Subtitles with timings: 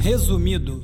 [0.00, 0.82] Resumido.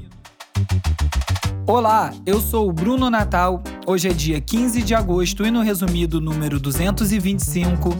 [1.67, 3.61] Olá, eu sou o Bruno Natal.
[3.84, 7.91] Hoje é dia 15 de agosto e no resumido número 225,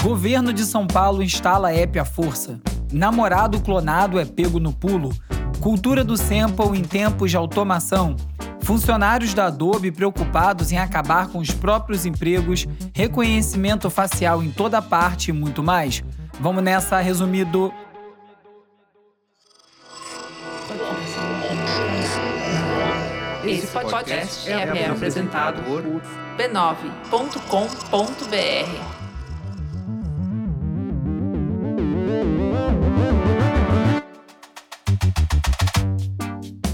[0.00, 2.60] Governo de São Paulo instala app à força.
[2.92, 5.12] Namorado clonado é pego no pulo.
[5.58, 8.14] Cultura do sample em tempos de automação.
[8.60, 12.64] Funcionários da Adobe preocupados em acabar com os próprios empregos,
[12.94, 16.04] reconhecimento facial em toda parte e muito mais.
[16.40, 17.72] Vamos nessa, resumido.
[23.54, 25.80] Esse podcast é, é apresentado por
[26.36, 27.38] b9.com.br.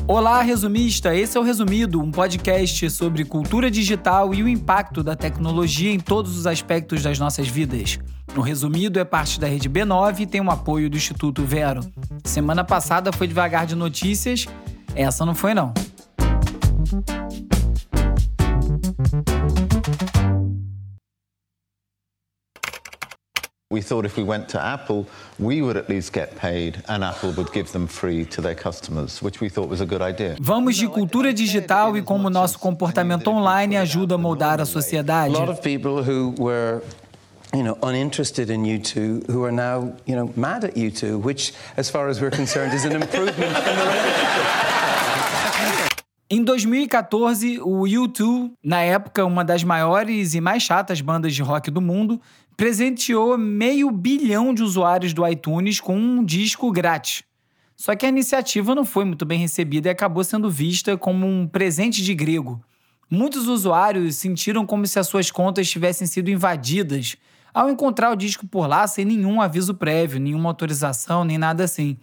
[0.08, 1.14] Olá, resumista!
[1.14, 6.00] Esse é o Resumido, um podcast sobre cultura digital e o impacto da tecnologia em
[6.00, 7.98] todos os aspectos das nossas vidas.
[8.34, 11.82] O Resumido é parte da rede B9 e tem o um apoio do Instituto Vero.
[12.24, 14.46] Semana passada foi devagar de notícias,
[14.94, 15.74] essa não foi não.
[23.72, 25.06] We thought if we went to Apple,
[25.38, 29.22] we would at least get paid and Apple would give them free to their customers,
[29.22, 30.34] which we thought was a good idea.
[30.40, 35.32] Vamos de cultura digital e como nosso comportamento online ajuda a moldar a sociedade.
[35.32, 36.82] A lot of people who were
[37.54, 41.88] you know, uninterested in U2 who are now, you know, mad at U2, which, as
[41.88, 44.60] far as we're concerned, is an improvement in the relationship.
[46.32, 51.72] Em 2014, o U2, na época uma das maiores e mais chatas bandas de rock
[51.72, 52.20] do mundo,
[52.60, 57.22] presenteou meio bilhão de usuários do iTunes com um disco grátis.
[57.74, 61.48] Só que a iniciativa não foi muito bem recebida e acabou sendo vista como um
[61.48, 62.62] presente de grego.
[63.10, 67.16] Muitos usuários sentiram como se as suas contas tivessem sido invadidas
[67.54, 71.96] ao encontrar o disco por lá sem nenhum aviso prévio, nenhuma autorização, nem nada assim.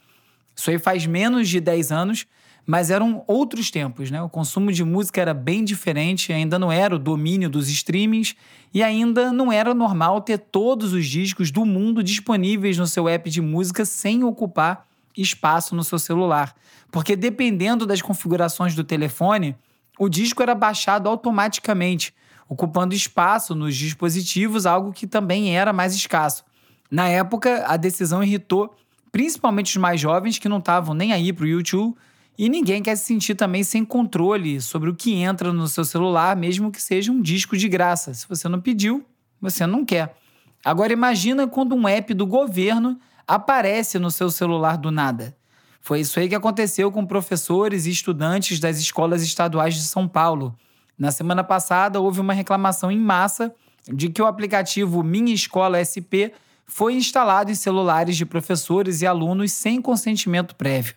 [0.56, 2.26] Isso aí faz menos de 10 anos
[2.68, 4.22] mas eram outros tempos, né?
[4.22, 8.36] O consumo de música era bem diferente, ainda não era o domínio dos streamings
[8.74, 13.30] e ainda não era normal ter todos os discos do mundo disponíveis no seu app
[13.30, 14.86] de música sem ocupar
[15.16, 16.54] espaço no seu celular.
[16.92, 19.56] Porque dependendo das configurações do telefone,
[19.98, 22.14] o disco era baixado automaticamente,
[22.50, 26.44] ocupando espaço nos dispositivos, algo que também era mais escasso.
[26.92, 28.76] Na época, a decisão irritou
[29.10, 31.96] principalmente os mais jovens que não estavam nem aí para o YouTube
[32.38, 36.36] e ninguém quer se sentir também sem controle sobre o que entra no seu celular,
[36.36, 38.14] mesmo que seja um disco de graça.
[38.14, 39.04] Se você não pediu,
[39.42, 40.16] você não quer.
[40.64, 45.36] Agora imagina quando um app do governo aparece no seu celular do nada.
[45.82, 50.56] Foi isso aí que aconteceu com professores e estudantes das escolas estaduais de São Paulo.
[50.98, 53.54] Na semana passada, houve uma reclamação em massa
[53.92, 56.34] de que o aplicativo Minha Escola SP
[56.66, 60.96] foi instalado em celulares de professores e alunos sem consentimento prévio.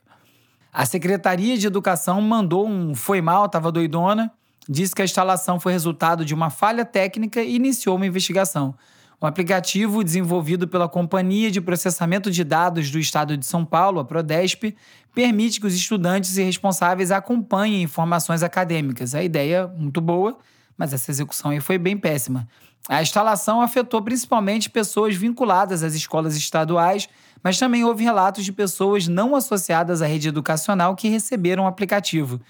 [0.72, 4.30] A Secretaria de Educação mandou um foi mal, estava doidona,
[4.68, 8.74] disse que a instalação foi resultado de uma falha técnica e iniciou uma investigação.
[9.20, 14.04] O aplicativo, desenvolvido pela Companhia de Processamento de Dados do Estado de São Paulo, a
[14.04, 14.74] Prodesp,
[15.14, 19.14] permite que os estudantes e responsáveis acompanhem informações acadêmicas.
[19.14, 20.38] A ideia muito boa,
[20.78, 22.48] mas essa execução aí foi bem péssima.
[22.88, 27.08] A instalação afetou principalmente pessoas vinculadas às escolas estaduais,
[27.42, 32.40] mas também houve relatos de pessoas não associadas à rede educacional que receberam o aplicativo.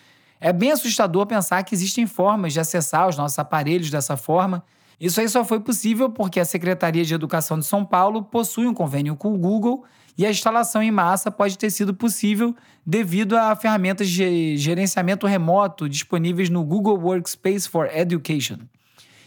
[0.41, 4.65] É bem assustador pensar que existem formas de acessar os nossos aparelhos dessa forma.
[4.99, 8.75] Isso aí só foi possível porque a Secretaria de Educação de São Paulo possui um
[8.75, 9.85] convênio com o Google
[10.17, 15.89] e a instalação em massa pode ter sido possível devido a ferramentas de gerenciamento remoto
[15.89, 18.59] disponíveis no Google Workspace for Education.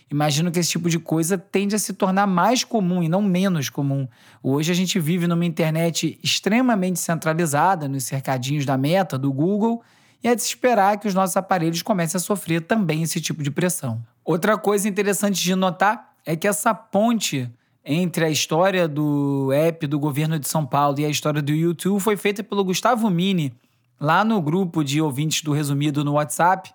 [0.09, 3.69] Imagino que esse tipo de coisa tende a se tornar mais comum e não menos
[3.69, 4.07] comum.
[4.41, 9.81] Hoje a gente vive numa internet extremamente centralizada, nos cercadinhos da meta, do Google,
[10.23, 13.43] e é de se esperar que os nossos aparelhos comecem a sofrer também esse tipo
[13.43, 14.01] de pressão.
[14.23, 17.49] Outra coisa interessante de notar é que essa ponte
[17.85, 21.99] entre a história do app do governo de São Paulo e a história do YouTube
[21.99, 23.53] foi feita pelo Gustavo Mini,
[23.99, 26.73] lá no grupo de ouvintes do Resumido no WhatsApp.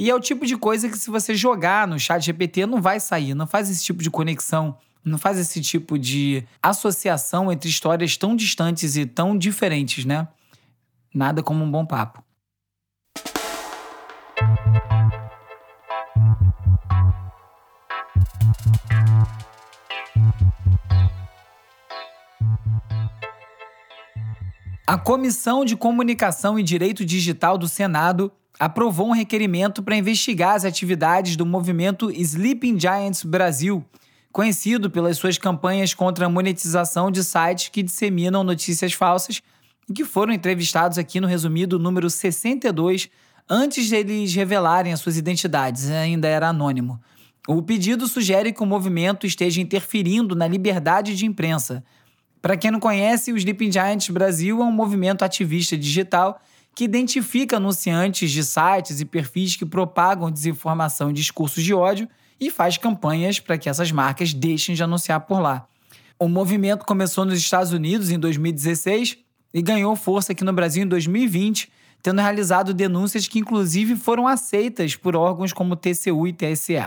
[0.00, 3.00] E é o tipo de coisa que, se você jogar no chat GPT, não vai
[3.00, 3.34] sair.
[3.34, 8.36] Não faz esse tipo de conexão, não faz esse tipo de associação entre histórias tão
[8.36, 10.28] distantes e tão diferentes, né?
[11.12, 12.22] Nada como um bom papo.
[24.86, 30.64] A Comissão de Comunicação e Direito Digital do Senado aprovou um requerimento para investigar as
[30.64, 33.84] atividades do movimento Sleeping Giants Brasil,
[34.32, 39.40] conhecido pelas suas campanhas contra a monetização de sites que disseminam notícias falsas
[39.88, 43.08] e que foram entrevistados aqui no resumido número 62,
[43.48, 47.00] antes deles revelarem as suas identidades, ainda era anônimo.
[47.46, 51.82] O pedido sugere que o movimento esteja interferindo na liberdade de imprensa.
[52.42, 56.40] Para quem não conhece, o Sleeping Giants Brasil é um movimento ativista digital
[56.78, 62.08] que identifica anunciantes de sites e perfis que propagam desinformação e discursos de ódio
[62.38, 65.66] e faz campanhas para que essas marcas deixem de anunciar por lá.
[66.20, 69.18] O movimento começou nos Estados Unidos em 2016
[69.52, 71.68] e ganhou força aqui no Brasil em 2020,
[72.00, 76.86] tendo realizado denúncias que inclusive foram aceitas por órgãos como TCU e TSE.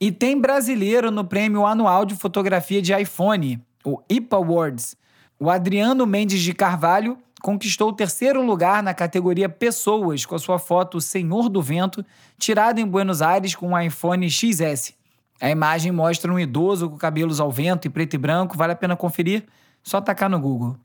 [0.00, 4.96] E tem brasileiro no prêmio anual de fotografia de iPhone, o IPA Awards.
[5.38, 10.58] O Adriano Mendes de Carvalho conquistou o terceiro lugar na categoria Pessoas com a sua
[10.58, 12.04] foto Senhor do Vento,
[12.38, 14.94] tirada em Buenos Aires com um iPhone XS.
[15.40, 18.76] A imagem mostra um idoso com cabelos ao vento e preto e branco, vale a
[18.76, 19.44] pena conferir,
[19.82, 20.76] só tacar no Google.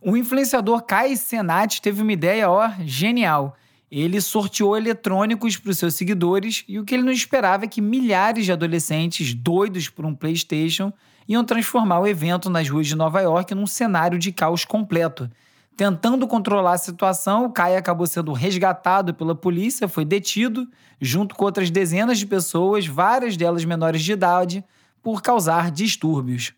[0.00, 3.56] O influenciador Kai Senat teve uma ideia, ó, genial
[3.90, 7.80] ele sorteou eletrônicos para os seus seguidores e o que ele não esperava é que
[7.80, 10.92] milhares de adolescentes doidos por um PlayStation
[11.28, 15.30] iam transformar o evento nas ruas de Nova York num cenário de caos completo.
[15.76, 20.66] Tentando controlar a situação, o Kai acabou sendo resgatado pela polícia, foi detido,
[21.00, 24.64] junto com outras dezenas de pessoas, várias delas menores de idade,
[25.02, 26.54] por causar distúrbios.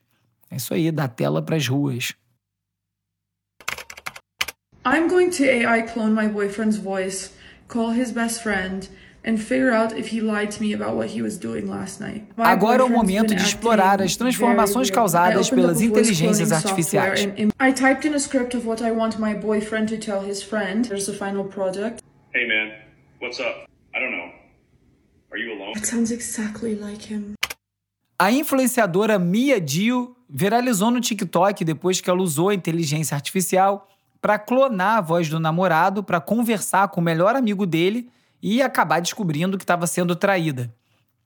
[0.50, 2.14] É isso aí, da tela para as ruas.
[4.86, 7.32] I'm going to AI clone my boyfriend's voice,
[7.66, 8.88] call his best friend,
[9.28, 12.26] and figure out if he lied to me about what he was doing last night.
[12.34, 17.28] My Agora é o momento de explorar as transformações causadas pelas inteligências artificiais.
[17.60, 20.88] I typed in a script of what I want my boyfriend to tell his friend.
[20.88, 22.02] There's the final product.
[22.34, 22.72] Hey man,
[23.20, 23.68] what's up?
[23.94, 24.32] I don't know.
[25.30, 25.76] Are you alone?
[25.76, 27.34] It sounds exactly like him.
[28.18, 33.86] A influenciadora Mia Dio viralizou no TikTok depois que ela usou a inteligência artificial
[34.20, 38.10] para clonar a voz do namorado, para conversar com o melhor amigo dele
[38.42, 40.72] e acabar descobrindo que estava sendo traída.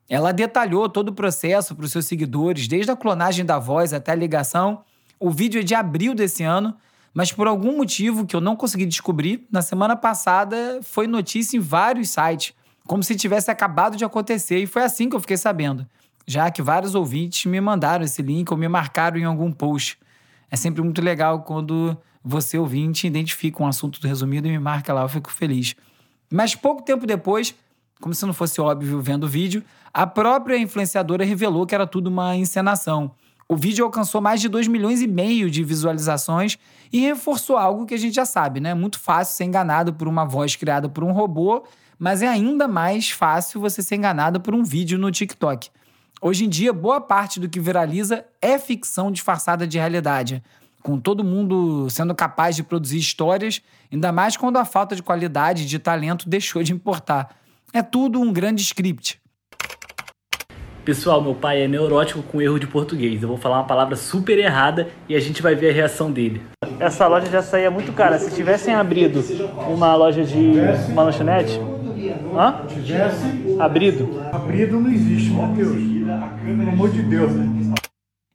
[0.08, 4.12] Ela detalhou todo o processo para os seus seguidores, desde a clonagem da voz até
[4.12, 4.82] a ligação.
[5.18, 6.76] O vídeo é de abril desse ano,
[7.14, 11.60] mas por algum motivo que eu não consegui descobrir, na semana passada foi notícia em
[11.60, 12.54] vários sites,
[12.86, 15.86] como se tivesse acabado de acontecer, e foi assim que eu fiquei sabendo,
[16.26, 19.98] já que vários ouvintes me mandaram esse link ou me marcaram em algum post.
[20.50, 24.92] É sempre muito legal quando você, ouvinte, identifica um assunto do resumido e me marca
[24.92, 25.74] lá, eu fico feliz.
[26.32, 27.54] Mas pouco tempo depois,
[28.00, 29.62] como se não fosse óbvio vendo o vídeo,
[29.92, 33.12] a própria influenciadora revelou que era tudo uma encenação.
[33.46, 36.56] O vídeo alcançou mais de 2 milhões e meio de visualizações
[36.90, 38.72] e reforçou algo que a gente já sabe, né?
[38.72, 41.64] Muito fácil ser enganado por uma voz criada por um robô,
[41.98, 45.68] mas é ainda mais fácil você ser enganado por um vídeo no TikTok.
[46.22, 50.42] Hoje em dia, boa parte do que viraliza é ficção disfarçada de realidade
[50.82, 53.62] com todo mundo sendo capaz de produzir histórias,
[53.92, 57.36] ainda mais quando a falta de qualidade de talento deixou de importar.
[57.72, 59.20] É tudo um grande script.
[60.84, 63.22] Pessoal, meu pai é neurótico com erro de português.
[63.22, 66.42] Eu vou falar uma palavra super errada e a gente vai ver a reação dele.
[66.80, 68.18] Essa loja já saía muito cara.
[68.18, 69.20] Se tivessem abrido
[69.68, 70.52] uma loja de
[70.90, 71.60] uma lanchonete,
[72.34, 72.66] Hã?
[72.66, 74.08] Tivesse abrido.
[74.32, 75.76] Abrido não existe, Matheus.
[75.76, 77.71] Pelo amor de Deus, né?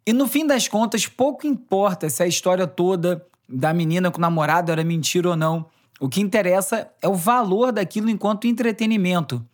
[0.07, 4.21] E no fim das contas, pouco importa se a história toda da menina com o
[4.21, 5.65] namorado era mentira ou não.
[5.99, 9.45] O que interessa é o valor daquilo enquanto entretenimento.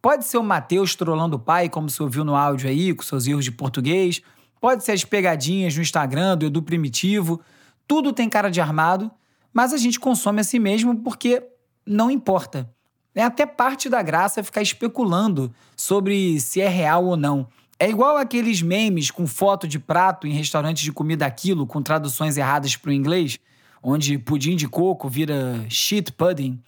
[0.00, 3.26] Pode ser o Matheus trolando o pai, como você ouviu no áudio aí, com seus
[3.26, 4.22] erros de português.
[4.58, 7.42] Pode ser as pegadinhas no Instagram do Edu Primitivo.
[7.86, 9.10] Tudo tem cara de armado,
[9.52, 11.42] mas a gente consome a si mesmo porque
[11.84, 12.66] não importa.
[13.14, 17.46] É até parte da graça ficar especulando sobre se é real ou não.
[17.82, 22.36] É igual aqueles memes com foto de prato em restaurantes de comida aquilo com traduções
[22.36, 23.40] erradas para o inglês,
[23.82, 26.60] onde pudim de coco vira shit pudding.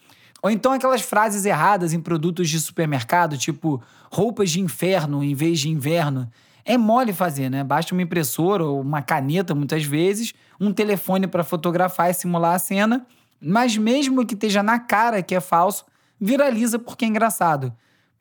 [0.42, 3.80] Ou então aquelas frases erradas em produtos de supermercado, tipo
[4.10, 6.28] roupas de inferno em vez de inverno.
[6.64, 7.62] É mole fazer, né?
[7.62, 12.58] Basta uma impressora ou uma caneta, muitas vezes, um telefone para fotografar e simular a
[12.58, 13.06] cena,
[13.40, 15.84] mas mesmo que esteja na cara que é falso,
[16.20, 17.72] viraliza porque é engraçado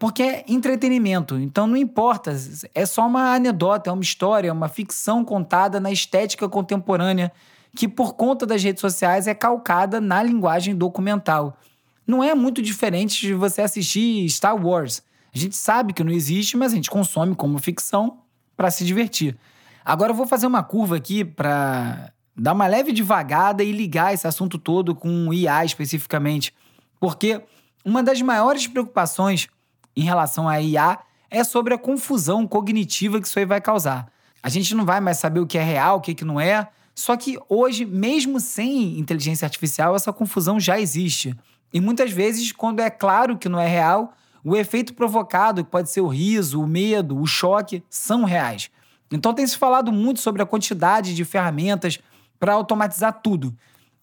[0.04, 1.40] porque é entretenimento.
[1.40, 2.36] Então não importa,
[2.76, 7.32] é só uma anedota, é uma história, é uma ficção contada na estética contemporânea
[7.74, 11.58] que por conta das redes sociais é calcada na linguagem documental.
[12.06, 15.02] Não é muito diferente de você assistir Star Wars.
[15.34, 18.18] A gente sabe que não existe, mas a gente consome como ficção
[18.58, 19.38] para se divertir.
[19.86, 24.28] Agora eu vou fazer uma curva aqui para dar uma leve devagada e ligar esse
[24.28, 26.54] assunto todo com IA especificamente,
[27.00, 27.42] porque
[27.86, 29.48] uma das maiores preocupações
[29.96, 34.08] em relação à IA é sobre a confusão cognitiva que isso aí vai causar.
[34.42, 36.68] A gente não vai mais saber o que é real, o que, que não é.
[36.94, 41.36] Só que hoje, mesmo sem inteligência artificial, essa confusão já existe.
[41.74, 45.90] E muitas vezes, quando é claro que não é real, o efeito provocado, que pode
[45.90, 48.70] ser o riso, o medo, o choque, são reais.
[49.12, 52.00] Então tem se falado muito sobre a quantidade de ferramentas
[52.40, 53.56] para automatizar tudo.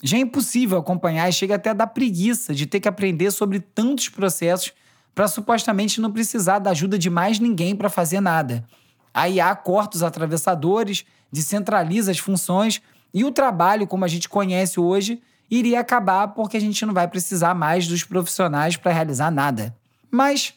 [0.02, 3.61] Já é impossível acompanhar e chega até a dar preguiça de ter que aprender sobre
[3.61, 4.73] tantos processos
[5.14, 8.64] para supostamente não precisar da ajuda de mais ninguém para fazer nada.
[9.12, 12.81] A IA corta os atravessadores, descentraliza as funções
[13.12, 17.09] e o trabalho, como a gente conhece hoje, iria acabar porque a gente não vai
[17.09, 19.76] precisar mais dos profissionais para realizar nada.
[20.11, 20.55] Mas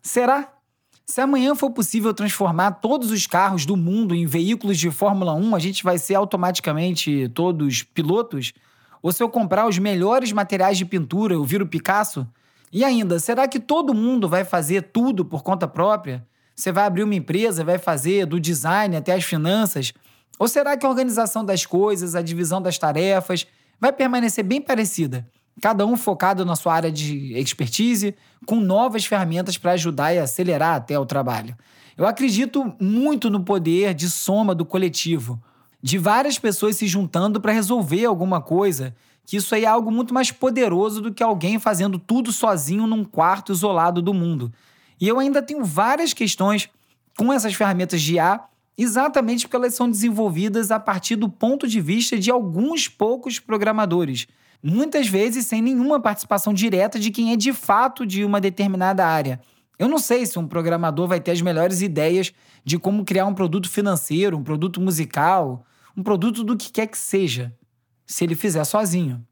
[0.00, 0.48] será?
[1.04, 5.54] Se amanhã for possível transformar todos os carros do mundo em veículos de Fórmula 1,
[5.54, 8.52] a gente vai ser automaticamente todos pilotos?
[9.02, 12.28] Ou se eu comprar os melhores materiais de pintura, eu viro Picasso?
[12.72, 16.26] E ainda, será que todo mundo vai fazer tudo por conta própria?
[16.54, 19.92] Você vai abrir uma empresa, vai fazer do design até as finanças?
[20.38, 23.46] Ou será que a organização das coisas, a divisão das tarefas,
[23.80, 25.26] vai permanecer bem parecida?
[25.60, 28.14] Cada um focado na sua área de expertise,
[28.46, 31.56] com novas ferramentas para ajudar e acelerar até o trabalho.
[31.96, 35.42] Eu acredito muito no poder de soma do coletivo,
[35.82, 38.94] de várias pessoas se juntando para resolver alguma coisa,
[39.28, 43.04] que isso aí é algo muito mais poderoso do que alguém fazendo tudo sozinho num
[43.04, 44.50] quarto isolado do mundo.
[44.98, 46.70] E eu ainda tenho várias questões
[47.14, 48.40] com essas ferramentas de IA,
[48.78, 54.26] exatamente porque elas são desenvolvidas a partir do ponto de vista de alguns poucos programadores,
[54.62, 59.42] muitas vezes sem nenhuma participação direta de quem é de fato de uma determinada área.
[59.78, 62.32] Eu não sei se um programador vai ter as melhores ideias
[62.64, 66.96] de como criar um produto financeiro, um produto musical, um produto do que quer que
[66.96, 67.52] seja,
[68.08, 69.22] se ele fizer sozinho.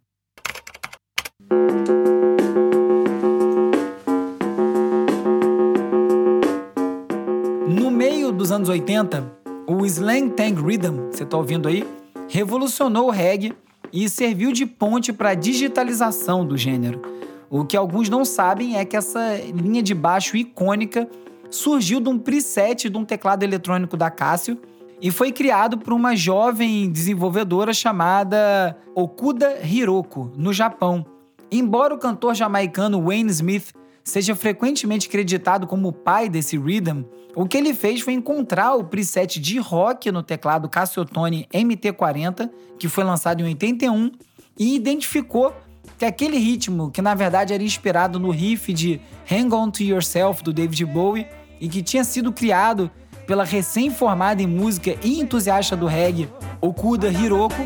[7.66, 9.32] No meio dos anos 80,
[9.66, 11.88] o Slang Tank Rhythm, você está ouvindo aí,
[12.28, 13.56] revolucionou o reggae
[13.92, 17.00] e serviu de ponte para a digitalização do gênero.
[17.48, 21.08] O que alguns não sabem é que essa linha de baixo icônica
[21.50, 24.60] surgiu de um preset de um teclado eletrônico da Casio
[25.00, 31.04] e foi criado por uma jovem desenvolvedora chamada Okuda Hiroko, no Japão.
[31.50, 33.72] Embora o cantor jamaicano Wayne Smith
[34.02, 37.02] seja frequentemente creditado como o pai desse rhythm,
[37.34, 42.88] o que ele fez foi encontrar o preset de rock no teclado Cassiotone MT40, que
[42.88, 44.10] foi lançado em 81,
[44.58, 45.52] e identificou
[45.98, 49.00] que aquele ritmo, que na verdade era inspirado no riff de
[49.30, 51.26] Hang On To Yourself do David Bowie
[51.60, 52.90] e que tinha sido criado
[53.26, 56.28] pela recém-formada em música e entusiasta do reggae,
[56.60, 57.56] Okuda Hiroko,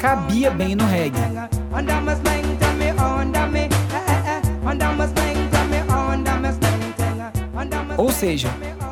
[0.00, 1.18] cabia bem no reggae.
[7.96, 8.48] Ou seja,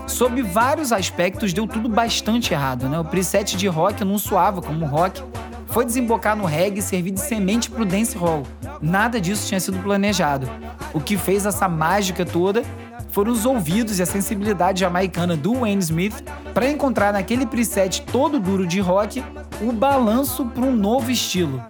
[0.06, 2.98] sob vários aspectos deu tudo bastante errado, né?
[2.98, 5.22] O preset de rock não soava como rock,
[5.68, 8.42] foi desembocar no reggae e servir de semente pro dancehall.
[8.80, 10.48] Nada disso tinha sido planejado.
[10.92, 12.62] O que fez essa mágica toda
[13.10, 16.22] foram os ouvidos e a sensibilidade jamaicana do Wayne Smith
[16.54, 19.22] para encontrar naquele preset todo duro de rock
[19.60, 21.62] o balanço para um novo estilo.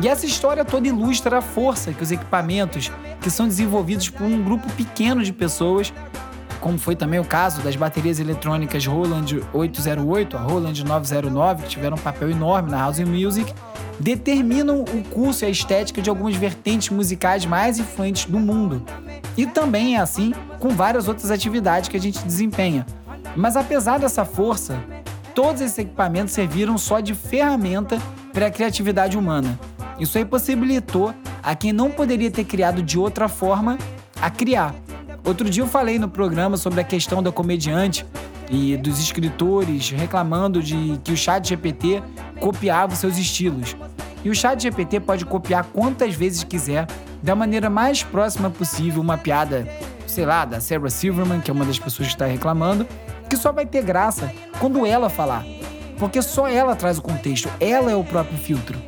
[0.00, 2.90] E essa história toda ilustra a força que os equipamentos,
[3.20, 5.92] que são desenvolvidos por um grupo pequeno de pessoas,
[6.64, 11.94] como foi também o caso das baterias eletrônicas Roland 808, a Roland 909, que tiveram
[11.94, 13.52] um papel enorme na house music,
[14.00, 18.82] determinam o curso e a estética de algumas vertentes musicais mais influentes do mundo.
[19.36, 22.86] E também é assim com várias outras atividades que a gente desempenha.
[23.36, 24.82] Mas apesar dessa força,
[25.34, 27.98] todos esses equipamentos serviram só de ferramenta
[28.32, 29.60] para a criatividade humana.
[30.00, 33.76] Isso aí possibilitou a quem não poderia ter criado de outra forma
[34.18, 34.74] a criar.
[35.24, 38.04] Outro dia eu falei no programa sobre a questão da comediante
[38.50, 42.02] e dos escritores reclamando de que o chat GPT
[42.38, 43.74] copiava seus estilos.
[44.22, 46.86] E o chat GPT pode copiar quantas vezes quiser,
[47.22, 49.66] da maneira mais próxima possível, uma piada,
[50.06, 52.86] sei lá, da Sarah Silverman, que é uma das pessoas que está reclamando,
[53.28, 55.42] que só vai ter graça quando ela falar.
[55.98, 58.78] Porque só ela traz o contexto, ela é o próprio filtro.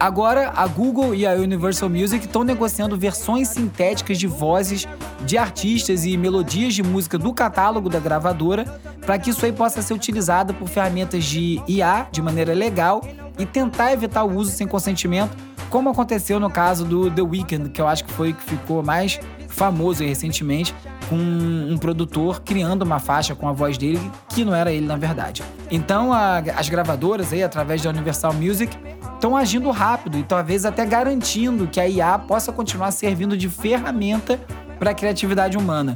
[0.00, 4.88] Agora, a Google e a Universal Music estão negociando versões sintéticas de vozes
[5.26, 8.64] de artistas e melodias de música do catálogo da gravadora,
[9.04, 13.02] para que isso aí possa ser utilizado por ferramentas de IA de maneira legal
[13.38, 15.36] e tentar evitar o uso sem consentimento,
[15.68, 19.20] como aconteceu no caso do The Weeknd, que eu acho que foi que ficou mais
[19.48, 20.74] famoso recentemente,
[21.10, 24.96] com um produtor criando uma faixa com a voz dele que não era ele na
[24.96, 25.42] verdade.
[25.70, 28.74] Então, a, as gravadoras aí, através da Universal Music,
[29.20, 34.40] estão agindo rápido e talvez até garantindo que a IA possa continuar servindo de ferramenta
[34.78, 35.92] para a criatividade humana.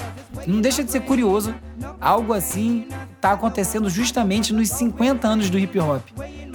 [0.47, 1.55] Não deixa de ser curioso,
[1.99, 6.03] algo assim está acontecendo justamente nos 50 anos do hip hop.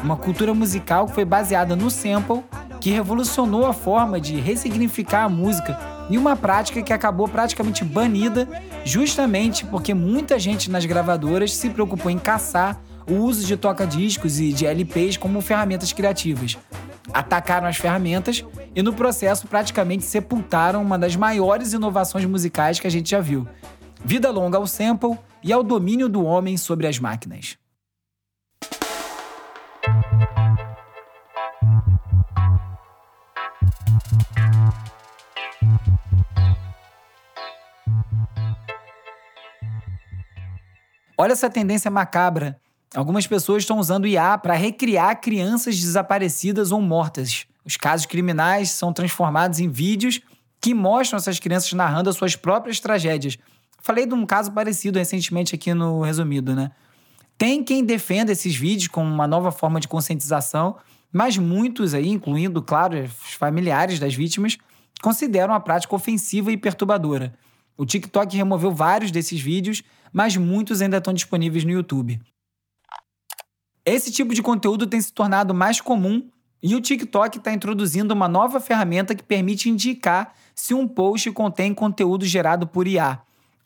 [0.03, 2.43] uma cultura musical que foi baseada no sample,
[2.79, 5.75] que revolucionou a forma de ressignificar a música
[6.07, 8.47] e uma prática que acabou praticamente banida,
[8.85, 14.53] justamente porque muita gente nas gravadoras se preocupou em caçar o uso de toca-discos e
[14.53, 16.57] de LPs como ferramentas criativas.
[17.11, 22.91] Atacaram as ferramentas e, no processo, praticamente sepultaram uma das maiores inovações musicais que a
[22.91, 23.47] gente já viu.
[24.05, 27.57] Vida longa ao sample e ao domínio do homem sobre as máquinas.
[41.17, 42.57] Olha essa tendência macabra.
[42.95, 47.45] Algumas pessoas estão usando IA para recriar crianças desaparecidas ou mortas.
[47.63, 50.21] Os casos criminais são transformados em vídeos
[50.59, 53.37] que mostram essas crianças narrando as suas próprias tragédias.
[53.81, 56.71] Falei de um caso parecido recentemente aqui no resumido, né?
[57.37, 60.75] Tem quem defenda esses vídeos como uma nova forma de conscientização,
[61.13, 64.57] mas muitos aí, incluindo, claro, os familiares das vítimas,
[65.01, 67.33] consideram a prática ofensiva e perturbadora.
[67.77, 72.19] O TikTok removeu vários desses vídeos mas muitos ainda estão disponíveis no YouTube.
[73.85, 76.29] Esse tipo de conteúdo tem se tornado mais comum
[76.61, 81.73] e o TikTok está introduzindo uma nova ferramenta que permite indicar se um post contém
[81.73, 83.21] conteúdo gerado por IA.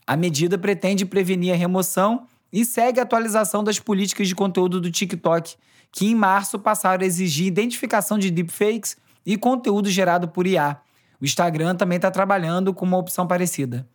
[0.05, 4.91] A medida pretende prevenir a remoção e segue a atualização das políticas de conteúdo do
[4.91, 5.55] TikTok,
[5.91, 10.77] que em março passaram a exigir identificação de deepfakes e conteúdo gerado por IA.
[11.19, 13.87] O Instagram também está trabalhando com uma opção parecida.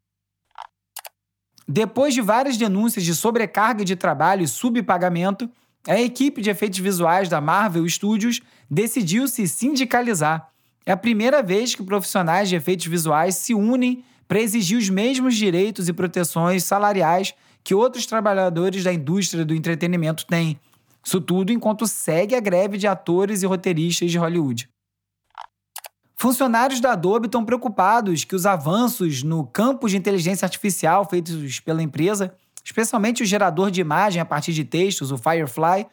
[1.69, 5.51] Depois de várias denúncias de sobrecarga de trabalho e subpagamento,
[5.87, 10.50] a equipe de efeitos visuais da Marvel Studios decidiu se sindicalizar.
[10.85, 15.37] É a primeira vez que profissionais de efeitos visuais se unem para exigir os mesmos
[15.37, 20.58] direitos e proteções salariais que outros trabalhadores da indústria do entretenimento têm.
[21.04, 24.68] Isso tudo enquanto segue a greve de atores e roteiristas de Hollywood.
[26.16, 31.82] Funcionários da Adobe estão preocupados que os avanços no campo de inteligência artificial feitos pela
[31.82, 32.34] empresa,
[32.69, 35.87] especialmente o gerador de imagem a partir de textos, o Firefly,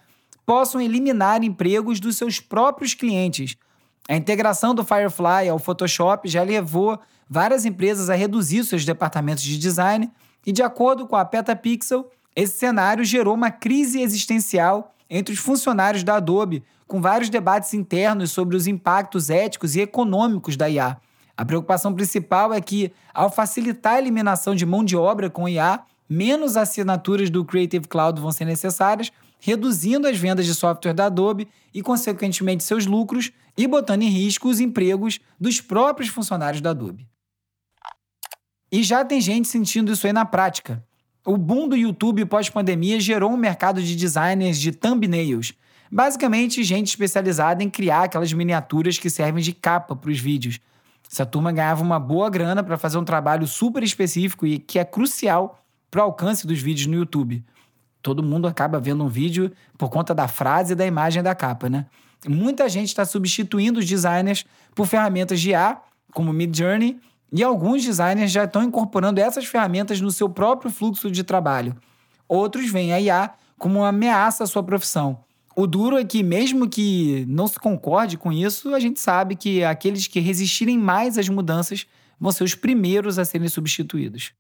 [0.46, 3.56] possam eliminar empregos dos seus próprios clientes.
[4.10, 9.58] A integração do Firefly ao Photoshop já levou várias empresas a reduzir seus departamentos de
[9.58, 10.12] design,
[10.46, 16.04] e de acordo com a Petapixel, esse cenário gerou uma crise existencial entre os funcionários
[16.04, 20.98] da Adobe, com vários debates internos sobre os impactos éticos e econômicos da IA.
[21.38, 25.82] A preocupação principal é que, ao facilitar a eliminação de mão de obra com IA,
[26.10, 31.48] menos assinaturas do Creative Cloud vão ser necessárias, reduzindo as vendas de software da Adobe
[31.74, 37.08] e, consequentemente, seus lucros e botando em risco os empregos dos próprios funcionários da Adobe.
[38.72, 40.84] E já tem gente sentindo isso aí na prática.
[41.26, 45.54] O boom do YouTube pós-pandemia gerou um mercado de designers de thumbnails.
[45.92, 50.60] Basicamente, gente especializada em criar aquelas miniaturas que servem de capa para os vídeos.
[51.10, 54.84] Essa turma ganhava uma boa grana para fazer um trabalho super específico e que é
[54.84, 55.65] crucial
[55.96, 57.42] para o alcance dos vídeos no YouTube.
[58.02, 61.70] Todo mundo acaba vendo um vídeo por conta da frase e da imagem da capa,
[61.70, 61.86] né?
[62.28, 64.44] Muita gente está substituindo os designers
[64.76, 65.78] por ferramentas de IA,
[66.12, 67.00] como Midjourney,
[67.32, 71.74] e alguns designers já estão incorporando essas ferramentas no seu próprio fluxo de trabalho.
[72.28, 75.20] Outros veem a IA como uma ameaça à sua profissão.
[75.56, 79.64] O duro é que, mesmo que não se concorde com isso, a gente sabe que
[79.64, 81.88] aqueles que resistirem mais às mudanças
[82.20, 84.34] vão ser os primeiros a serem substituídos.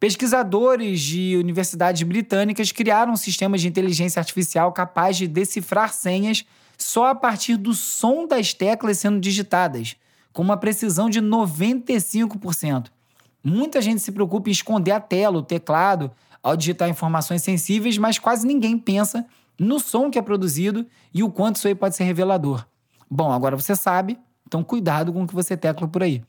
[0.00, 6.44] Pesquisadores de universidades britânicas criaram um sistema de inteligência artificial capaz de decifrar senhas
[6.76, 9.96] só a partir do som das teclas sendo digitadas
[10.32, 12.90] com uma precisão de 95%.
[13.42, 18.20] Muita gente se preocupa em esconder a tela, o teclado, ao digitar informações sensíveis, mas
[18.20, 19.26] quase ninguém pensa
[19.58, 22.64] no som que é produzido e o quanto isso aí pode ser revelador.
[23.10, 26.22] Bom, agora você sabe, então cuidado com o que você tecla por aí.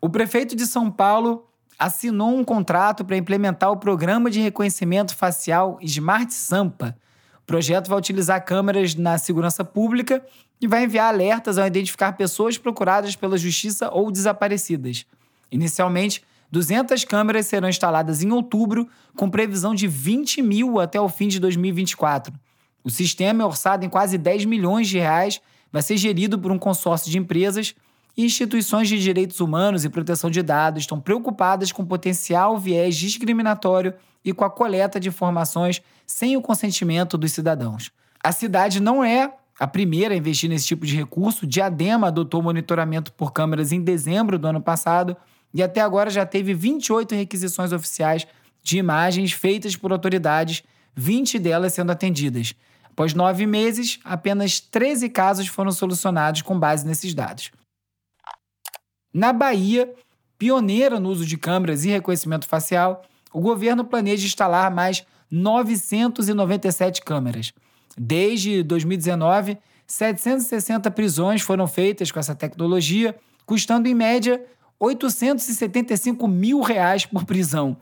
[0.00, 5.78] O prefeito de São Paulo assinou um contrato para implementar o programa de reconhecimento facial
[5.82, 6.96] Smart Sampa.
[7.42, 10.24] O projeto vai utilizar câmeras na segurança pública
[10.60, 15.06] e vai enviar alertas ao identificar pessoas procuradas pela justiça ou desaparecidas.
[15.50, 21.28] Inicialmente, 200 câmeras serão instaladas em outubro, com previsão de 20 mil até o fim
[21.28, 22.32] de 2024.
[22.82, 25.40] O sistema é orçado em quase 10 milhões de reais,
[25.72, 27.74] vai ser gerido por um consórcio de empresas
[28.16, 34.32] instituições de direitos humanos e proteção de dados estão preocupadas com potencial viés discriminatório e
[34.32, 37.90] com a coleta de informações sem o consentimento dos cidadãos.
[38.22, 43.12] A cidade não é a primeira a investir nesse tipo de recurso, Diadema adotou monitoramento
[43.12, 45.16] por câmeras em dezembro do ano passado
[45.54, 48.26] e até agora já teve 28 requisições oficiais
[48.62, 50.62] de imagens feitas por autoridades
[50.94, 52.54] 20 delas sendo atendidas.
[52.84, 57.50] Após nove meses, apenas 13 casos foram solucionados com base nesses dados.
[59.16, 59.90] Na Bahia,
[60.38, 63.00] pioneira no uso de câmeras e reconhecimento facial,
[63.32, 67.50] o governo planeja instalar mais 997 câmeras.
[67.96, 74.44] Desde 2019, 760 prisões foram feitas com essa tecnologia, custando em média
[74.78, 77.74] 875 mil reais por prisão.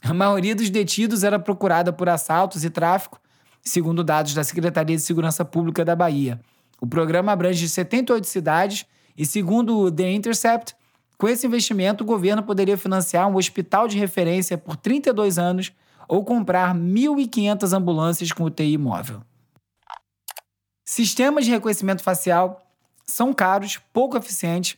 [0.00, 3.20] A maioria dos detidos era procurada por assaltos e tráfico,
[3.64, 6.40] segundo dados da Secretaria de Segurança Pública da Bahia.
[6.80, 8.86] O programa abrange 78 cidades
[9.18, 10.76] e, segundo The Intercept,
[11.18, 15.72] com esse investimento, o governo poderia financiar um hospital de referência por 32 anos
[16.06, 19.20] ou comprar 1.500 ambulâncias com UTI móvel.
[20.84, 22.64] Sistemas de reconhecimento facial
[23.04, 24.76] são caros, pouco eficientes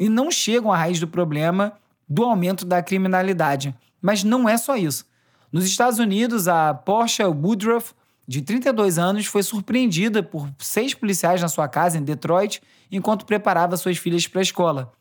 [0.00, 1.74] e não chegam à raiz do problema
[2.08, 3.74] do aumento da criminalidade.
[4.00, 5.04] Mas não é só isso.
[5.52, 7.92] Nos Estados Unidos, a Porsche Woodruff
[8.26, 13.76] de 32 anos, foi surpreendida por seis policiais na sua casa em Detroit enquanto preparava
[13.76, 14.92] suas filhas para a escola.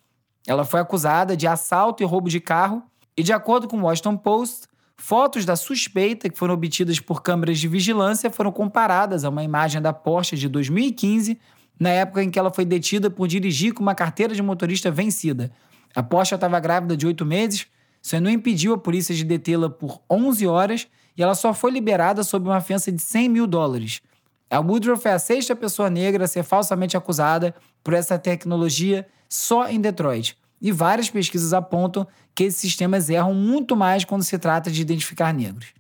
[0.46, 2.84] Ela foi acusada de assalto e roubo de carro,
[3.16, 7.60] e, de acordo com o Washington Post, fotos da suspeita que foram obtidas por câmeras
[7.60, 11.40] de vigilância foram comparadas a uma imagem da Porsche de 2015,
[11.80, 15.52] na época em que ela foi detida por dirigir com uma carteira de motorista vencida.
[15.96, 17.68] A Porsche estava grávida de oito meses,
[18.02, 22.24] isso não impediu a polícia de detê-la por 11 horas e ela só foi liberada
[22.24, 24.02] sob uma ofensa de 100 mil dólares.
[24.50, 29.68] A Woodruff é a sexta pessoa negra a ser falsamente acusada por essa tecnologia só
[29.68, 30.38] em Detroit.
[30.62, 35.34] E várias pesquisas apontam que esses sistemas erram muito mais quando se trata de identificar
[35.34, 35.74] negros.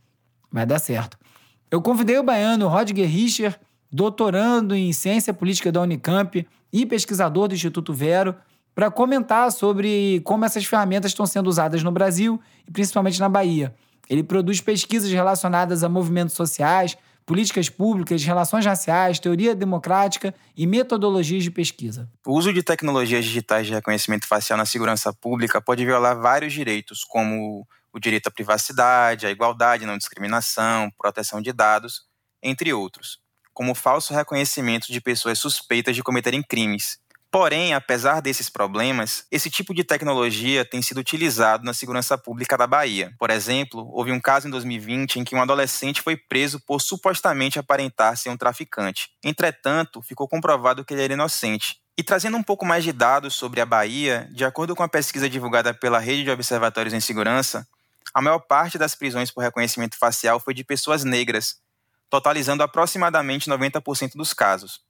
[0.52, 1.18] Vai dar certo.
[1.72, 3.60] Eu convidei o baiano Rodger Richer,
[3.92, 8.36] doutorando em ciência política da Unicamp e pesquisador do Instituto Vero,
[8.76, 13.74] para comentar sobre como essas ferramentas estão sendo usadas no Brasil e principalmente na Bahia.
[14.10, 21.44] Ele produz pesquisas relacionadas a movimentos sociais, políticas públicas, relações raciais, teoria democrática e metodologias
[21.44, 22.10] de pesquisa.
[22.26, 27.04] O uso de tecnologias digitais de reconhecimento facial na segurança pública pode violar vários direitos,
[27.04, 32.02] como o direito à privacidade, à igualdade, não discriminação, proteção de dados,
[32.42, 33.20] entre outros,
[33.54, 36.98] como o falso reconhecimento de pessoas suspeitas de cometerem crimes,
[37.34, 42.68] Porém, apesar desses problemas, esse tipo de tecnologia tem sido utilizado na segurança pública da
[42.68, 43.12] Bahia.
[43.18, 47.58] Por exemplo, houve um caso em 2020 em que um adolescente foi preso por supostamente
[47.58, 49.10] aparentar ser um traficante.
[49.24, 51.80] Entretanto, ficou comprovado que ele era inocente.
[51.98, 55.28] E trazendo um pouco mais de dados sobre a Bahia, de acordo com a pesquisa
[55.28, 57.68] divulgada pela Rede de Observatórios em Segurança,
[58.14, 61.56] a maior parte das prisões por reconhecimento facial foi de pessoas negras,
[62.12, 64.82] totalizando aproximadamente 90% dos casos.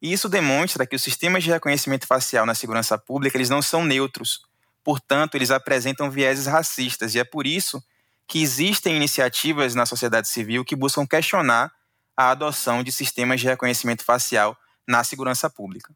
[0.00, 3.84] E isso demonstra que os sistemas de reconhecimento facial na segurança pública eles não são
[3.84, 4.42] neutros.
[4.82, 7.82] Portanto, eles apresentam vieses racistas e é por isso
[8.26, 11.70] que existem iniciativas na sociedade civil que buscam questionar
[12.16, 15.94] a adoção de sistemas de reconhecimento facial na segurança pública.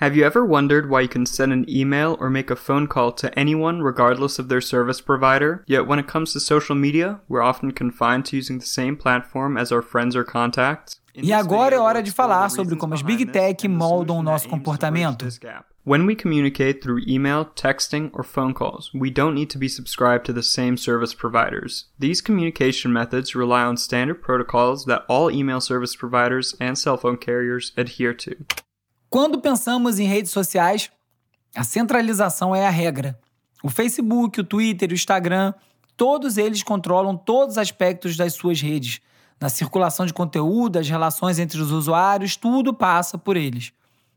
[0.00, 3.12] Have you ever wondered why you can send an email or make a phone call
[3.12, 5.62] to anyone regardless of their service provider?
[5.66, 9.58] Yet when it comes to social media, we're often confined to using the same platform
[9.58, 10.98] as our friends or contacts.
[11.14, 15.28] E agora é hora de falar sobre como as Big Tech moldam o nosso comportamento.
[15.84, 20.24] When we communicate through email, texting, or phone calls, we don't need to be subscribed
[20.24, 21.90] to the same service providers.
[21.98, 27.18] These communication methods rely on standard protocols that all email service providers and cell phone
[27.18, 28.46] carriers adhere to.
[29.10, 30.88] Quando pensamos em redes sociais,
[31.56, 33.18] a centralização é a regra.
[33.60, 35.52] O Facebook, o Twitter, o Instagram,
[35.96, 39.00] todos eles controlam todos os aspectos das suas redes.
[39.40, 43.72] Na circulação de conteúdo, as relações entre os usuários, tudo passa por eles.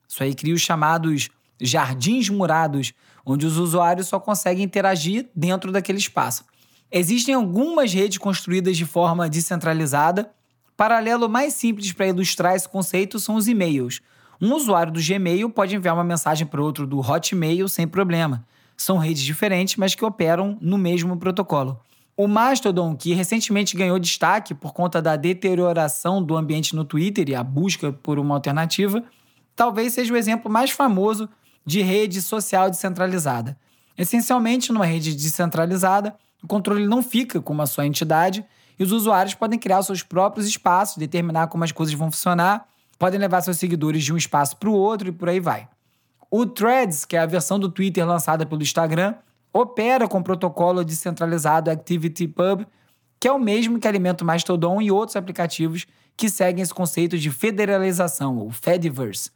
[0.08, 1.28] Isso aí cria os chamados
[1.60, 2.94] jardins murados,
[3.26, 6.46] onde os usuários só conseguem interagir dentro daquele espaço.
[6.92, 10.32] Existem algumas redes construídas de forma descentralizada.
[10.78, 14.00] Paralelo mais simples para ilustrar esse conceito são os e-mails.
[14.44, 18.46] Um usuário do Gmail pode enviar uma mensagem para outro do Hotmail sem problema.
[18.76, 21.80] São redes diferentes, mas que operam no mesmo protocolo.
[22.18, 27.36] O Mastodon, que recentemente ganhou destaque por conta da deterioração do ambiente no Twitter e
[27.36, 29.02] a busca por uma alternativa,
[29.56, 31.30] talvez seja o exemplo mais famoso
[31.66, 33.58] de rede social descentralizada.
[33.98, 38.44] Essencialmente, numa rede descentralizada, o controle não fica com uma só entidade
[38.78, 42.73] e os usuários podem criar seus próprios espaços, determinar como as coisas vão funcionar
[43.04, 45.68] podem levar seus seguidores de um espaço para o outro e por aí vai.
[46.32, 49.16] O Threads, que é a versão do Twitter lançada pelo Instagram,
[49.52, 52.66] opera com o protocolo descentralizado ActivityPub,
[53.20, 55.86] que é o mesmo que alimenta o Mastodon e outros aplicativos
[56.16, 59.32] que seguem esse conceito de federalização, ou Fediverse.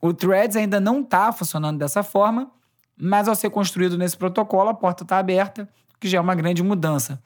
[0.00, 2.50] O Threads ainda não está funcionando dessa forma,
[2.96, 5.68] mas ao ser construído nesse protocolo, a porta está aberta
[6.00, 7.22] que já é uma grande mudança.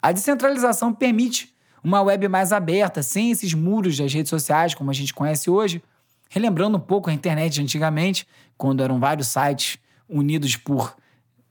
[0.00, 1.49] A descentralização permite
[1.82, 5.82] uma web mais aberta, sem esses muros das redes sociais como a gente conhece hoje,
[6.28, 10.94] relembrando um pouco a internet de antigamente, quando eram vários sites unidos por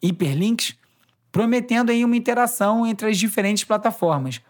[0.01, 0.75] hiperlinks,
[1.31, 4.41] prometendo aí uma interação entre as diferentes plataformas.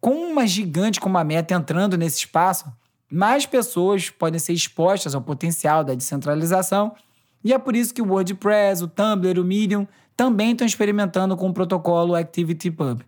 [0.00, 2.72] Com uma gigante como a Meta entrando nesse espaço,
[3.10, 6.94] mais pessoas podem ser expostas ao potencial da descentralização,
[7.42, 11.48] e é por isso que o WordPress, o Tumblr, o Medium também estão experimentando com
[11.48, 13.04] o protocolo ActivityPub.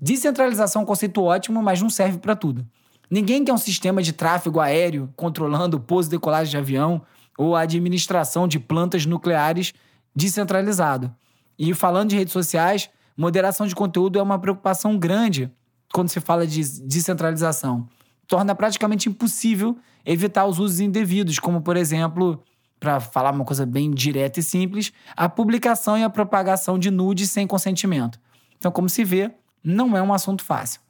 [0.00, 2.66] Descentralização é um conceito ótimo, mas não serve para tudo.
[3.10, 7.02] Ninguém quer um sistema de tráfego aéreo controlando o pouso e decolagem de avião
[7.36, 9.72] ou a administração de plantas nucleares
[10.14, 11.14] descentralizado.
[11.58, 15.50] E falando de redes sociais, moderação de conteúdo é uma preocupação grande
[15.92, 17.88] quando se fala de descentralização
[18.30, 22.40] torna praticamente impossível evitar os usos indevidos, como, por exemplo,
[22.78, 27.28] para falar uma coisa bem direta e simples, a publicação e a propagação de nudes
[27.28, 28.20] sem consentimento.
[28.56, 30.80] Então, como se vê, não é um assunto fácil.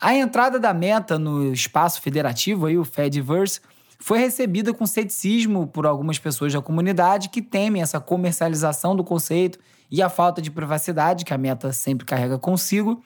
[0.00, 3.60] A entrada da Meta no espaço federativo, aí, o Fediverse,
[3.98, 9.58] foi recebida com ceticismo por algumas pessoas da comunidade que temem essa comercialização do conceito
[9.90, 13.02] e a falta de privacidade que a Meta sempre carrega consigo.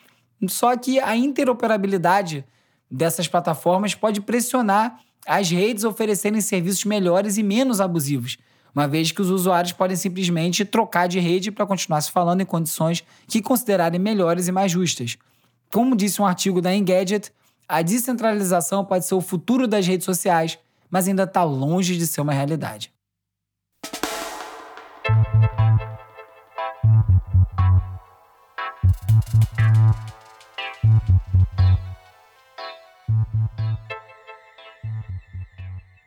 [0.49, 2.45] Só que a interoperabilidade
[2.91, 8.39] dessas plataformas pode pressionar as redes a oferecerem serviços melhores e menos abusivos,
[8.75, 12.47] uma vez que os usuários podem simplesmente trocar de rede para continuar se falando em
[12.47, 15.17] condições que considerarem melhores e mais justas.
[15.73, 17.33] Como disse um artigo da Engadget,
[17.69, 20.59] a descentralização pode ser o futuro das redes sociais,
[20.91, 22.93] mas ainda está longe de ser uma realidade.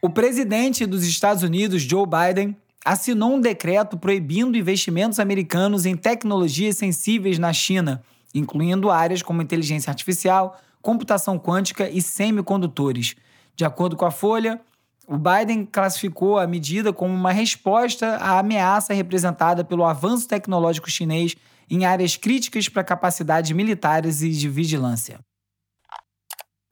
[0.04, 6.76] O presidente dos Estados Unidos, Joe Biden, assinou um decreto proibindo investimentos americanos em tecnologias
[6.78, 8.02] sensíveis na China,
[8.34, 13.16] incluindo áreas como inteligência artificial, computação quântica e semicondutores.
[13.56, 14.60] De acordo com a Folha,
[15.08, 21.36] o Biden classificou a medida como uma resposta à ameaça representada pelo avanço tecnológico chinês
[21.70, 25.20] em áreas críticas para capacidades militares e de vigilância.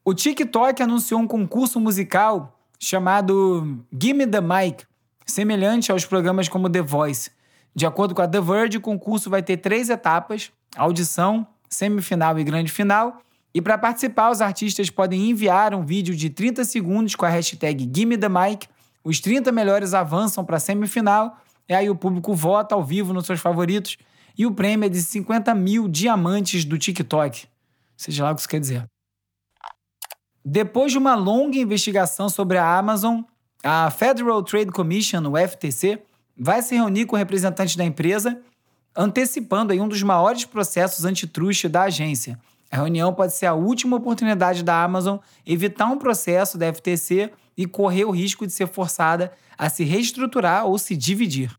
[0.04, 4.84] O TikTok anunciou um concurso musical chamado Gimme the Mic,
[5.26, 7.30] semelhante aos programas como The Voice.
[7.74, 12.42] De acordo com a The Verge, o concurso vai ter três etapas: audição, semifinal e
[12.42, 13.20] grande final.
[13.52, 17.90] E para participar, os artistas podem enviar um vídeo de 30 segundos com a hashtag
[17.94, 18.66] Gimme the Mic.
[19.04, 21.38] Os 30 melhores avançam para a semifinal.
[21.68, 23.96] E aí o público vota ao vivo nos seus favoritos.
[24.38, 27.46] E o prêmio é de 50 mil diamantes do TikTok.
[27.96, 28.86] Seja lá o que isso quer dizer.
[30.44, 33.22] Depois de uma longa investigação sobre a Amazon,
[33.62, 36.02] a Federal Trade Commission, o FTC,
[36.36, 38.40] vai se reunir com representantes da empresa,
[38.96, 42.38] antecipando aí um dos maiores processos antitruste da agência.
[42.70, 47.66] A reunião pode ser a última oportunidade da Amazon evitar um processo da FTC e
[47.66, 51.54] correr o risco de ser forçada a se reestruturar ou se dividir.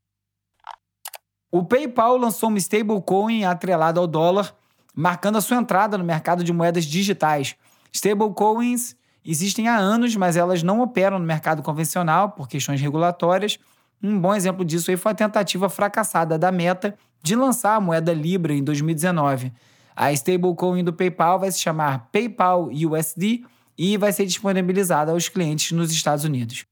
[1.52, 4.56] O PayPal lançou uma stablecoin atrelada ao dólar,
[4.96, 7.56] marcando a sua entrada no mercado de moedas digitais.
[7.92, 13.60] Stablecoins existem há anos, mas elas não operam no mercado convencional por questões regulatórias.
[14.02, 18.14] Um bom exemplo disso aí foi a tentativa fracassada da Meta de lançar a moeda
[18.14, 19.52] Libra em 2019.
[19.96, 23.46] A stablecoin do PayPal vai se chamar PayPal USD
[23.78, 26.66] e vai ser disponibilizada aos clientes nos Estados Unidos.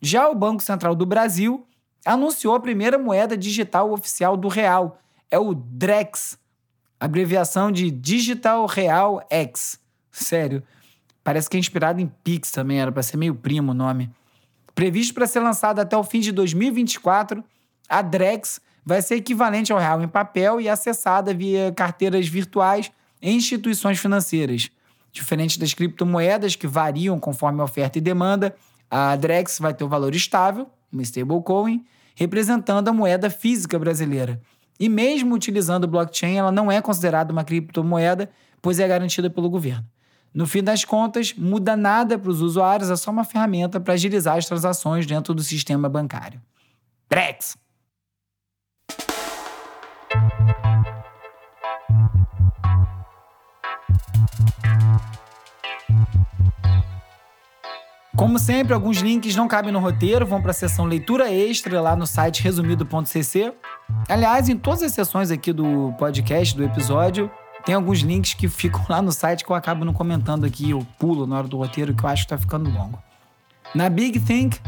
[0.00, 1.66] Já o Banco Central do Brasil
[2.04, 4.98] anunciou a primeira moeda digital oficial do real,
[5.30, 6.38] é o DREX,
[7.00, 9.80] abreviação de Digital Real X.
[10.12, 10.62] Sério,
[11.24, 14.10] parece que é inspirado em Pix também, era para ser meio primo o nome.
[14.74, 17.42] Previsto para ser lançado até o fim de 2024,
[17.88, 23.36] a Drex vai ser equivalente ao real em papel e acessada via carteiras virtuais em
[23.36, 24.70] instituições financeiras.
[25.12, 28.54] Diferente das criptomoedas, que variam conforme oferta e demanda,
[28.90, 31.84] a Drex vai ter o valor estável, uma stablecoin,
[32.14, 34.40] representando a moeda física brasileira,
[34.80, 38.30] e mesmo utilizando blockchain, ela não é considerada uma criptomoeda,
[38.62, 39.84] pois é garantida pelo governo.
[40.32, 44.38] No fim das contas, muda nada para os usuários, é só uma ferramenta para agilizar
[44.38, 46.40] as transações dentro do sistema bancário.
[47.10, 47.58] Drex!
[58.20, 61.96] Como sempre, alguns links não cabem no roteiro, vão para a seção leitura extra lá
[61.96, 63.54] no site resumido.cc.
[64.06, 67.30] Aliás, em todas as sessões aqui do podcast, do episódio,
[67.64, 70.86] tem alguns links que ficam lá no site que eu acabo não comentando aqui, eu
[70.98, 73.02] pulo na hora do roteiro, que eu acho que está ficando longo.
[73.74, 74.60] Na Big Think,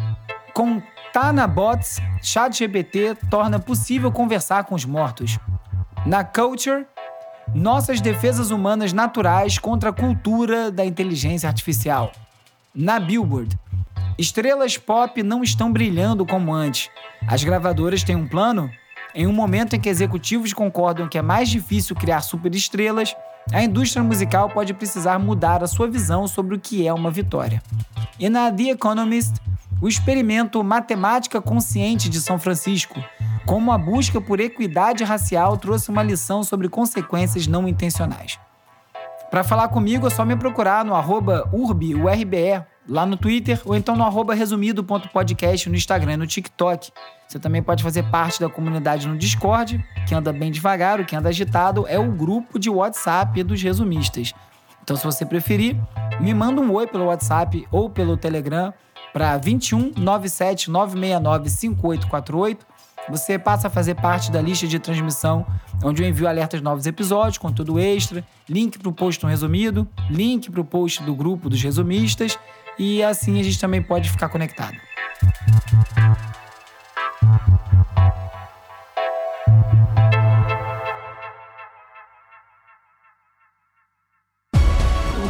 [0.55, 0.81] com
[1.13, 5.39] Tana Bots, ChatGPT torna possível conversar com os mortos.
[6.07, 6.87] Na Culture,
[7.55, 12.13] nossas defesas humanas naturais contra a cultura da inteligência artificial.
[12.75, 13.59] Na Billboard,
[14.19, 16.89] estrelas pop não estão brilhando como antes.
[17.29, 18.71] As gravadoras têm um plano?
[19.15, 23.15] Em um momento em que executivos concordam que é mais difícil criar superestrelas,
[23.53, 27.63] a indústria musical pode precisar mudar a sua visão sobre o que é uma vitória.
[28.19, 29.35] E na The Economist,
[29.83, 33.05] o experimento Matemática Consciente de São Francisco,
[33.45, 38.39] como a busca por equidade racial trouxe uma lição sobre consequências não intencionais.
[39.33, 43.97] Para falar comigo é só me procurar no arroba urbiurbe, lá no Twitter, ou então
[43.97, 46.93] no arroba resumido.podcast no Instagram e no TikTok.
[47.27, 51.17] Você também pode fazer parte da comunidade no Discord, que anda bem devagar, o que
[51.17, 54.35] anda agitado é o grupo de WhatsApp dos resumistas.
[54.83, 55.81] Então, se você preferir,
[56.21, 58.71] me manda um oi pelo WhatsApp ou pelo Telegram
[59.15, 62.67] para 21 97 969 5848
[63.09, 65.47] você passa a fazer parte da lista de transmissão,
[65.83, 69.87] onde eu envio alertas de novos episódios, conteúdo extra, link para o post no resumido,
[70.11, 72.39] link para o post do grupo dos resumistas,
[72.79, 74.77] e assim a gente também pode ficar conectado.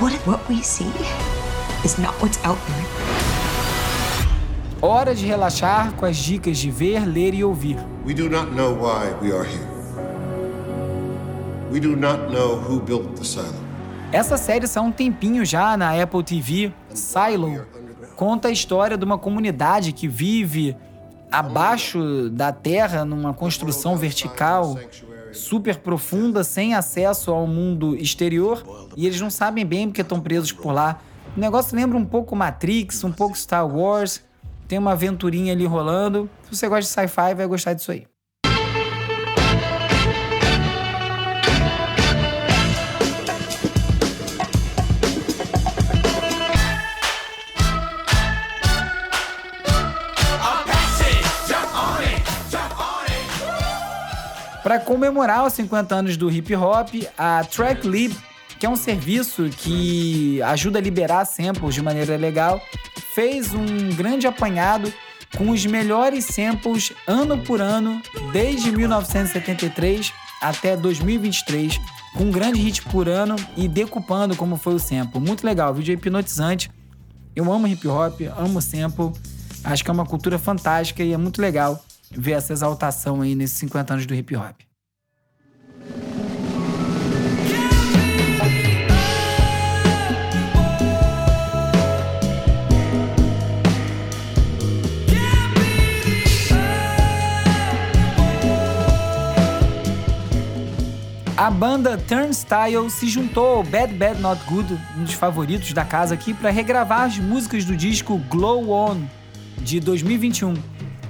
[0.00, 0.90] What, what we see
[1.84, 3.21] is not what's out there.
[4.84, 7.76] Hora de relaxar com as dicas de ver, ler e ouvir.
[8.04, 9.64] We do not know why we are here.
[11.70, 13.54] We do not know who built the silo.
[14.10, 16.72] Essa série saiu um tempinho já na Apple TV.
[16.92, 17.64] Silo
[18.16, 20.76] conta a história de uma comunidade que vive
[21.30, 24.76] abaixo da terra numa construção vertical
[25.32, 28.64] super profunda, sem acesso ao mundo exterior,
[28.96, 30.98] e eles não sabem bem porque estão presos por lá.
[31.36, 34.20] O negócio lembra um pouco Matrix, um pouco Star Wars,
[34.72, 36.30] tem uma aventurinha ali rolando.
[36.44, 38.06] Se você gosta de sci-fi, vai gostar disso aí.
[54.62, 58.14] Para comemorar os 50 anos do hip hop, a Tracklib,
[58.58, 62.58] que é um serviço que ajuda a liberar samples de maneira legal,
[63.14, 64.92] fez um grande apanhado
[65.36, 68.00] com os melhores samples ano por ano,
[68.32, 71.80] desde 1973 até 2023,
[72.14, 75.20] com um grande hit por ano e decupando como foi o sample.
[75.20, 76.70] Muito legal, vídeo hipnotizante.
[77.34, 79.12] Eu amo hip hop, amo sample.
[79.64, 83.56] Acho que é uma cultura fantástica e é muito legal ver essa exaltação aí nesses
[83.58, 84.71] 50 anos do hip hop.
[101.42, 106.14] A banda Turnstile se juntou ao Bad Bad Not Good, um dos favoritos da casa
[106.14, 109.00] aqui, para regravar as músicas do disco Glow On
[109.58, 110.54] de 2021.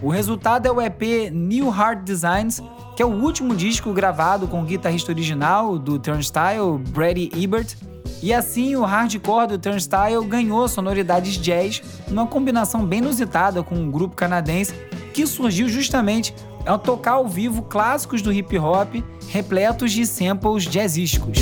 [0.01, 2.63] O resultado é o EP New Heart Designs,
[2.97, 7.77] que é o último disco gravado com o guitarrista original do Turnstile, Brady Ebert.
[8.23, 13.91] E assim o hardcore do Turnstile ganhou sonoridades jazz, numa combinação bem inusitada com um
[13.91, 14.73] grupo canadense
[15.13, 16.35] que surgiu justamente
[16.67, 18.97] ao tocar ao vivo clássicos do hip hop
[19.29, 21.39] repletos de samples jazzísticos.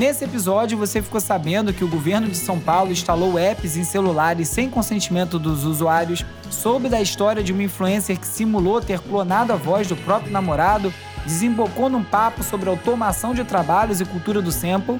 [0.00, 4.48] Nesse episódio, você ficou sabendo que o governo de São Paulo instalou apps em celulares
[4.48, 9.56] sem consentimento dos usuários, soube da história de uma influencer que simulou ter clonado a
[9.56, 10.92] voz do próprio namorado,
[11.24, 14.98] desembocou num papo sobre automação de trabalhos e cultura do sample,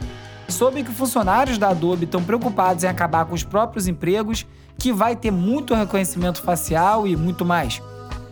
[0.51, 4.47] soube que funcionários da Adobe estão preocupados em acabar com os próprios empregos,
[4.79, 7.83] que vai ter muito reconhecimento facial e muito mais.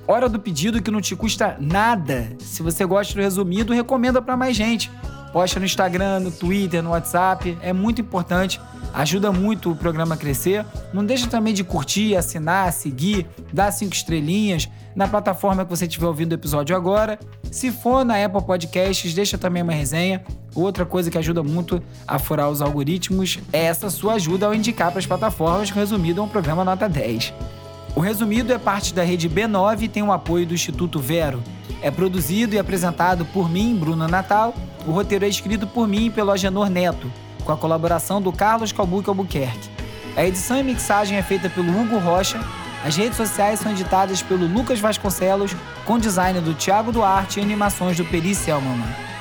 [0.06, 2.34] Hora do pedido que não te custa nada.
[2.38, 4.90] Se você gosta do resumido, recomenda para mais gente.
[5.32, 8.58] Posta no Instagram, no Twitter, no WhatsApp, é muito importante,
[8.94, 10.64] ajuda muito o programa a crescer.
[10.94, 14.66] Não deixa também de curtir, assinar, seguir, dar cinco estrelinhas
[14.96, 17.18] na plataforma que você estiver ouvindo o episódio agora.
[17.50, 20.24] Se for na Apple Podcasts, deixa também uma resenha.
[20.54, 24.90] Outra coisa que ajuda muito a furar os algoritmos é essa sua ajuda ao indicar
[24.90, 27.32] para as plataformas que o resumido é um programa nota 10.
[27.94, 31.42] O Resumido é parte da rede B9 e tem o apoio do Instituto Vero.
[31.82, 34.54] É produzido e apresentado por mim, Bruno Natal.
[34.86, 37.10] O roteiro é escrito por mim e pelo Agenor Neto,
[37.44, 39.68] com a colaboração do Carlos Calbuque Albuquerque.
[40.16, 42.40] A edição e mixagem é feita pelo Hugo Rocha.
[42.84, 47.96] As redes sociais são editadas pelo Lucas Vasconcelos, com design do Thiago Duarte e animações
[47.96, 49.07] do Peri Selman.